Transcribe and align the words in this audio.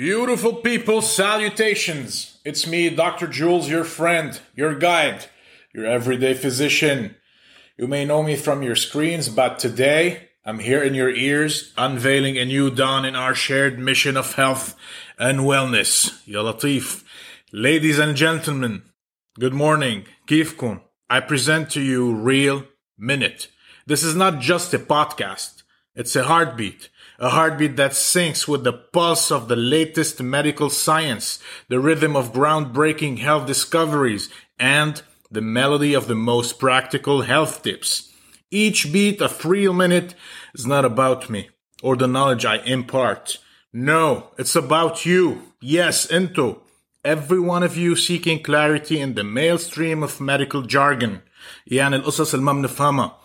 Beautiful 0.00 0.54
people, 0.54 1.02
salutations. 1.02 2.38
It's 2.42 2.66
me, 2.66 2.88
Dr. 2.88 3.26
Jules, 3.26 3.68
your 3.68 3.84
friend, 3.84 4.40
your 4.56 4.74
guide, 4.74 5.26
your 5.74 5.84
everyday 5.84 6.32
physician. 6.32 7.16
You 7.76 7.86
may 7.86 8.06
know 8.06 8.22
me 8.22 8.34
from 8.34 8.62
your 8.62 8.76
screens, 8.76 9.28
but 9.28 9.58
today 9.58 10.30
I'm 10.42 10.60
here 10.60 10.82
in 10.82 10.94
your 10.94 11.10
ears, 11.10 11.74
unveiling 11.76 12.38
a 12.38 12.46
new 12.46 12.70
dawn 12.70 13.04
in 13.04 13.14
our 13.14 13.34
shared 13.34 13.78
mission 13.78 14.16
of 14.16 14.36
health 14.36 14.74
and 15.18 15.40
wellness. 15.40 16.26
Ya 16.26 16.40
Latif. 16.40 17.04
Ladies 17.52 17.98
and 17.98 18.16
gentlemen, 18.16 18.80
good 19.38 19.52
morning. 19.52 20.06
Kifkun. 20.26 20.80
I 21.10 21.20
present 21.20 21.68
to 21.72 21.82
you 21.82 22.14
Real 22.14 22.64
Minute. 22.96 23.48
This 23.84 24.02
is 24.02 24.16
not 24.16 24.40
just 24.40 24.72
a 24.72 24.78
podcast. 24.78 25.62
It's 25.95 26.15
a 26.15 26.23
heartbeat 26.23 26.89
a 27.19 27.29
heartbeat 27.29 27.77
that 27.77 27.91
syncs 27.91 28.47
with 28.47 28.63
the 28.63 28.73
pulse 28.73 29.31
of 29.31 29.47
the 29.47 29.55
latest 29.55 30.21
medical 30.21 30.69
science, 30.69 31.39
the 31.69 31.79
rhythm 31.79 32.15
of 32.15 32.33
groundbreaking 32.33 33.19
health 33.19 33.47
discoveries, 33.47 34.29
and 34.59 35.01
the 35.31 35.41
melody 35.41 35.93
of 35.93 36.07
the 36.07 36.15
most 36.15 36.59
practical 36.59 37.21
health 37.21 37.63
tips. 37.63 38.11
Each 38.51 38.91
beat 38.91 39.21
of 39.21 39.45
real 39.45 39.73
minute 39.73 40.15
is 40.53 40.65
not 40.65 40.85
about 40.85 41.29
me 41.29 41.49
or 41.81 41.95
the 41.95 42.07
knowledge 42.07 42.45
I 42.45 42.57
impart. 42.57 43.37
No, 43.73 44.31
it's 44.37 44.55
about 44.55 45.05
you. 45.05 45.53
Yes, 45.61 46.05
into 46.05 46.61
every 47.03 47.39
one 47.39 47.63
of 47.63 47.75
you 47.77 47.95
seeking 47.95 48.41
clarity 48.41 48.99
in 48.99 49.15
the 49.15 49.23
maelstream 49.23 50.03
of 50.03 50.21
medical 50.21 50.61
jargon. 50.61 51.21
يعني 51.71 51.95
القصص 51.95 52.33
اللي 52.33 52.45
ما 52.45 52.53
بنفهمها 52.53 53.17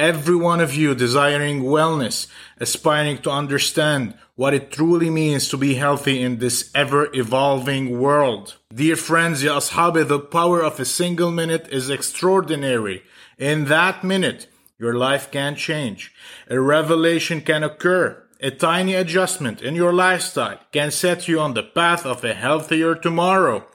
Every 0.00 0.34
one 0.34 0.62
of 0.62 0.74
you 0.74 0.94
desiring 0.94 1.62
wellness, 1.62 2.26
aspiring 2.58 3.18
to 3.18 3.30
understand 3.30 4.14
what 4.34 4.54
it 4.54 4.72
truly 4.72 5.10
means 5.10 5.50
to 5.50 5.58
be 5.58 5.74
healthy 5.74 6.22
in 6.22 6.38
this 6.38 6.70
ever 6.74 7.14
evolving 7.14 8.00
world. 8.00 8.56
Dear 8.74 8.96
friends, 8.96 9.42
Ya 9.42 9.58
Ashabi, 9.58 10.08
the 10.08 10.18
power 10.18 10.64
of 10.64 10.80
a 10.80 10.86
single 10.86 11.30
minute 11.30 11.68
is 11.70 11.90
extraordinary. 11.90 13.02
In 13.36 13.66
that 13.66 14.02
minute, 14.02 14.46
your 14.78 14.94
life 14.94 15.30
can 15.30 15.54
change. 15.54 16.14
A 16.48 16.58
revelation 16.58 17.42
can 17.42 17.62
occur. 17.62 18.22
A 18.40 18.50
tiny 18.50 18.94
adjustment 18.94 19.60
in 19.60 19.74
your 19.74 19.92
lifestyle 19.92 20.60
can 20.72 20.90
set 20.90 21.28
you 21.28 21.38
on 21.38 21.52
the 21.52 21.62
path 21.62 22.06
of 22.06 22.24
a 22.24 22.32
healthier 22.32 22.94
tomorrow. 22.94 23.66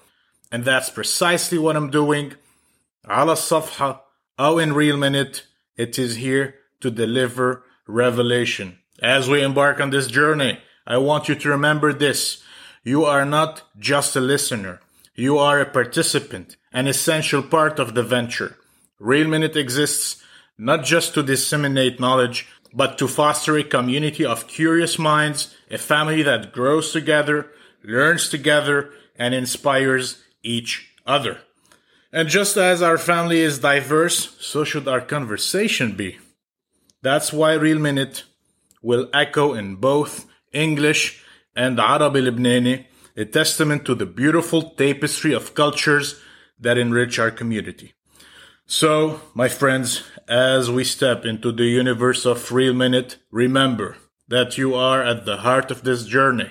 And 0.51 0.65
that's 0.65 0.89
precisely 0.89 1.59
what 1.59 1.75
I'm 1.75 1.91
doing. 1.91 2.33
Ala 3.07 3.35
Safha, 3.35 3.99
Aw 4.39 4.57
in 4.57 4.73
Real 4.73 4.97
Minute, 4.97 5.43
it 5.77 5.99
is 5.99 6.17
here 6.17 6.55
to 6.81 6.91
deliver 6.91 7.63
revelation. 7.87 8.79
As 9.01 9.29
we 9.29 9.43
embark 9.43 9.79
on 9.79 9.89
this 9.89 10.07
journey, 10.07 10.59
I 10.87 10.97
want 10.97 11.27
you 11.27 11.35
to 11.35 11.49
remember 11.49 11.93
this. 11.93 12.43
You 12.83 13.05
are 13.05 13.25
not 13.25 13.63
just 13.77 14.15
a 14.15 14.21
listener. 14.21 14.79
You 15.15 15.37
are 15.37 15.59
a 15.59 15.65
participant, 15.65 16.57
an 16.71 16.87
essential 16.87 17.41
part 17.41 17.79
of 17.79 17.93
the 17.93 18.03
venture. 18.03 18.57
Real 18.99 19.27
Minute 19.27 19.55
exists 19.55 20.21
not 20.57 20.83
just 20.85 21.13
to 21.13 21.23
disseminate 21.23 21.99
knowledge, 21.99 22.47
but 22.73 22.97
to 22.97 23.07
foster 23.07 23.57
a 23.57 23.63
community 23.63 24.25
of 24.25 24.47
curious 24.47 24.99
minds, 24.99 25.55
a 25.71 25.77
family 25.77 26.21
that 26.23 26.51
grows 26.51 26.91
together, 26.91 27.49
learns 27.83 28.29
together, 28.29 28.91
and 29.17 29.33
inspires 29.33 30.23
each 30.43 30.91
other. 31.05 31.39
And 32.15 32.29
just 32.29 32.55
as 32.55 32.81
our 32.81 32.97
family 32.97 33.41
is 33.41 33.59
diverse, 33.59 34.37
so 34.39 34.63
should 34.63 34.87
our 34.87 35.01
conversation 35.01 35.97
be. 35.97 36.17
That's 37.01 37.33
why 37.33 37.55
Real 37.55 37.77
Minute 37.77 38.23
will 38.81 39.09
echo 39.13 39.53
in 39.53 39.75
both 39.75 40.25
English 40.53 41.21
and 41.57 41.77
Arabi 41.77 42.21
Lebanese, 42.21 42.85
a 43.17 43.25
testament 43.25 43.83
to 43.83 43.95
the 43.95 44.05
beautiful 44.05 44.61
tapestry 44.61 45.33
of 45.33 45.55
cultures 45.55 46.21
that 46.57 46.77
enrich 46.77 47.19
our 47.19 47.31
community. 47.31 47.93
So, 48.65 49.19
my 49.33 49.49
friends, 49.49 50.03
as 50.25 50.71
we 50.71 50.85
step 50.85 51.25
into 51.25 51.51
the 51.51 51.65
universe 51.65 52.25
of 52.25 52.49
Real 52.49 52.73
Minute, 52.73 53.17
remember 53.29 53.97
that 54.29 54.57
you 54.57 54.73
are 54.73 55.03
at 55.03 55.25
the 55.25 55.37
heart 55.37 55.69
of 55.69 55.83
this 55.83 56.05
journey. 56.05 56.49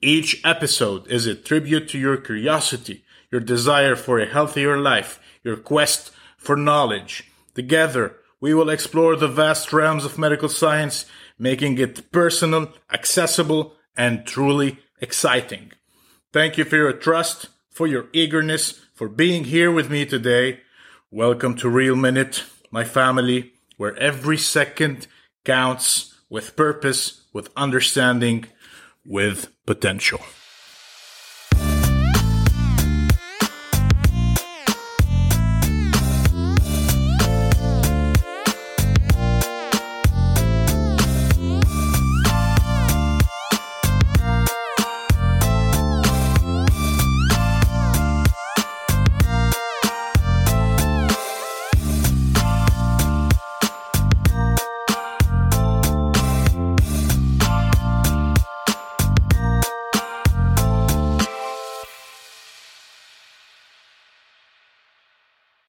Each 0.00 0.40
episode 0.44 1.08
is 1.08 1.26
a 1.26 1.34
tribute 1.34 1.88
to 1.88 1.98
your 1.98 2.16
curiosity, 2.16 3.03
your 3.34 3.40
desire 3.40 3.96
for 3.96 4.20
a 4.20 4.30
healthier 4.30 4.76
life, 4.78 5.18
your 5.42 5.56
quest 5.56 6.12
for 6.36 6.54
knowledge. 6.54 7.28
Together, 7.52 8.14
we 8.40 8.54
will 8.54 8.70
explore 8.70 9.16
the 9.16 9.26
vast 9.26 9.72
realms 9.72 10.04
of 10.04 10.16
medical 10.16 10.48
science, 10.48 11.04
making 11.36 11.76
it 11.78 12.12
personal, 12.12 12.72
accessible, 12.92 13.74
and 13.96 14.24
truly 14.24 14.78
exciting. 15.00 15.72
Thank 16.32 16.56
you 16.56 16.64
for 16.64 16.76
your 16.76 16.92
trust, 16.92 17.48
for 17.70 17.88
your 17.88 18.06
eagerness, 18.12 18.80
for 18.94 19.08
being 19.08 19.42
here 19.42 19.72
with 19.72 19.90
me 19.90 20.06
today. 20.06 20.60
Welcome 21.10 21.56
to 21.56 21.68
Real 21.68 21.96
Minute, 21.96 22.44
my 22.70 22.84
family, 22.84 23.54
where 23.76 23.98
every 23.98 24.38
second 24.38 25.08
counts 25.44 26.14
with 26.30 26.54
purpose, 26.54 27.24
with 27.32 27.50
understanding, 27.56 28.46
with 29.04 29.48
potential. 29.66 30.20